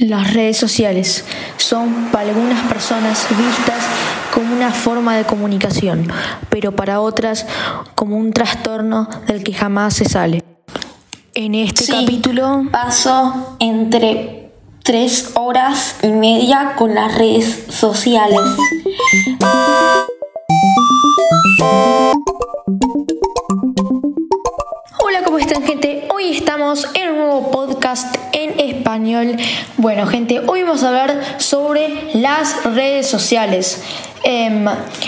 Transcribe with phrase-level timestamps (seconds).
[0.00, 1.24] Las redes sociales
[1.56, 3.82] son para algunas personas vistas
[4.32, 6.06] como una forma de comunicación,
[6.50, 7.46] pero para otras
[7.96, 10.44] como un trastorno del que jamás se sale.
[11.34, 14.52] En este Sí, capítulo Paso entre
[14.84, 18.38] tres horas y media con las redes sociales.
[25.04, 26.06] Hola, ¿cómo están gente?
[26.14, 29.36] Hoy estamos en un nuevo podcast español.
[29.76, 33.82] Bueno, gente, hoy vamos a hablar sobre las redes sociales.
[34.24, 34.66] Em,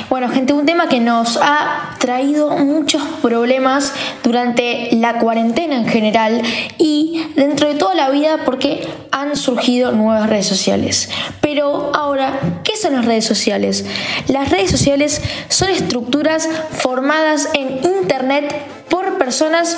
[0.08, 6.42] bueno, gente, un tema que nos ha traído muchos problemas durante la cuarentena en general
[6.78, 11.10] y dentro de toda la vida porque han surgido nuevas redes sociales.
[11.40, 13.84] Pero ahora, ¿qué son las redes sociales?
[14.28, 18.54] Las redes sociales son estructuras formadas en Internet
[18.88, 19.76] por personas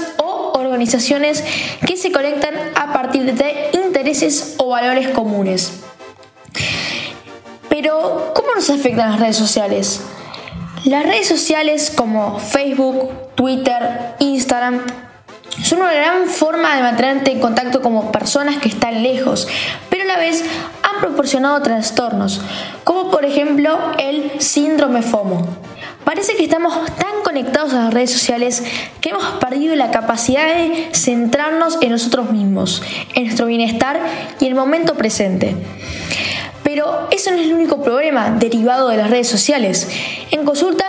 [0.72, 1.44] organizaciones
[1.86, 5.80] que se conectan a partir de intereses o valores comunes.
[7.68, 10.00] Pero, ¿cómo nos afectan las redes sociales?
[10.84, 14.80] Las redes sociales como Facebook, Twitter, Instagram
[15.62, 19.46] son una gran forma de mantenerte en contacto como personas que están lejos,
[19.90, 20.44] pero a la vez
[20.82, 22.40] han proporcionado trastornos,
[22.84, 25.71] como por ejemplo el síndrome FOMO.
[26.04, 28.62] Parece que estamos tan conectados a las redes sociales
[29.00, 32.82] que hemos perdido la capacidad de centrarnos en nosotros mismos,
[33.14, 34.00] en nuestro bienestar
[34.40, 35.54] y el momento presente.
[36.64, 39.88] Pero eso no es el único problema derivado de las redes sociales.
[40.30, 40.81] En consulta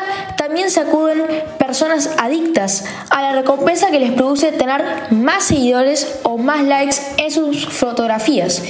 [0.53, 1.25] también se acuden
[1.57, 7.31] personas adictas a la recompensa que les produce tener más seguidores o más likes en
[7.31, 8.61] sus fotografías.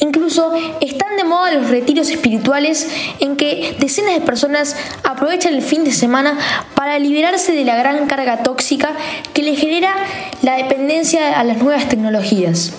[0.00, 0.52] Incluso
[0.82, 2.86] están de moda los retiros espirituales
[3.20, 6.36] en que decenas de personas aprovechan el fin de semana
[6.74, 8.92] para liberarse de la gran carga tóxica
[9.32, 9.94] que les genera
[10.42, 12.74] la dependencia a las nuevas tecnologías.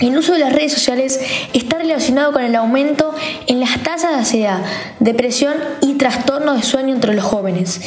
[0.00, 1.20] El uso de las redes sociales
[1.52, 3.14] está relacionado con el aumento
[3.46, 3.76] en las
[4.10, 4.64] de ansiedad,
[4.98, 7.80] depresión y trastorno de sueño entre los jóvenes.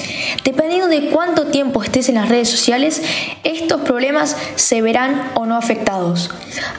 [0.43, 3.01] Dependiendo de cuánto tiempo estés en las redes sociales,
[3.43, 6.29] estos problemas se verán o no afectados.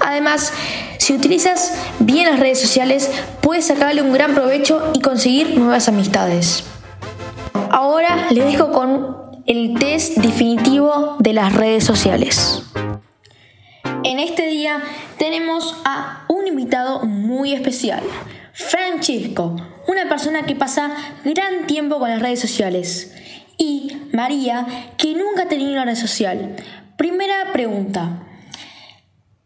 [0.01, 0.53] Además,
[0.99, 3.11] si utilizas bien las redes sociales,
[3.41, 6.65] puedes sacarle un gran provecho y conseguir nuevas amistades.
[7.71, 9.17] Ahora les dejo con
[9.47, 12.63] el test definitivo de las redes sociales.
[14.05, 14.83] En este día
[15.19, 18.03] tenemos a un invitado muy especial,
[18.55, 19.57] Francisco,
[19.89, 20.93] una persona que pasa
[21.25, 23.13] gran tiempo con las redes sociales,
[23.59, 26.55] y María, que nunca ha tenido una red social.
[26.97, 28.23] Primera pregunta,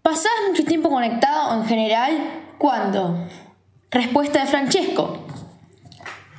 [0.02, 2.18] ¿pasás mucho tiempo conectado en general?
[2.58, 3.26] ¿Cuándo?
[3.90, 5.26] Respuesta de Francesco.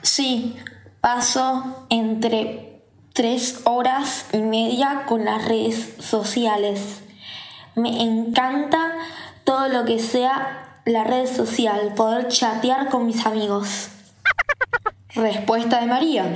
[0.03, 0.55] Sí,
[1.01, 7.01] paso entre tres horas y media con las redes sociales.
[7.73, 8.93] Me encanta
[9.43, 13.89] todo lo que sea la red social, poder chatear con mis amigos.
[15.13, 16.33] Respuesta de María.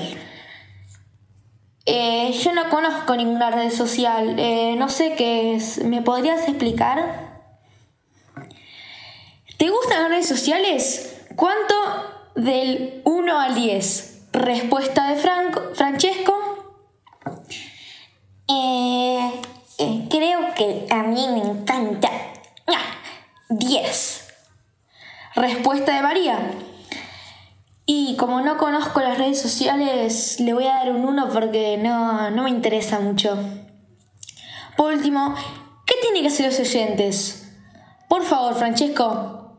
[1.86, 5.84] Eh, yo no conozco ninguna red social, eh, no sé qué es.
[5.84, 7.42] ¿Me podrías explicar?
[9.58, 11.26] ¿Te gustan las redes sociales?
[11.36, 11.74] ¿Cuánto
[12.36, 14.28] del 1 al 10?
[14.34, 16.34] Respuesta de Franco, Francesco.
[18.48, 19.42] Eh,
[20.10, 22.10] creo que a mí me encanta.
[22.68, 22.98] Ah,
[23.50, 24.23] 10.
[25.36, 26.38] Respuesta de María.
[27.88, 32.30] Y como no conozco las redes sociales, le voy a dar un 1 porque no,
[32.30, 33.38] no me interesa mucho.
[34.78, 35.36] Por último,
[35.86, 37.52] ¿qué tienen que hacer los oyentes?
[38.08, 39.58] Por favor, Francesco.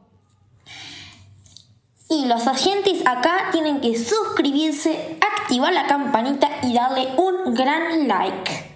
[2.09, 8.75] Y los agentes acá tienen que suscribirse, activar la campanita y darle un gran like.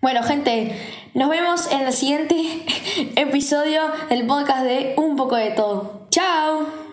[0.00, 2.36] Bueno, gente, nos vemos en el siguiente
[3.16, 6.02] episodio del podcast de Un poco de todo.
[6.10, 6.85] ¡Chao!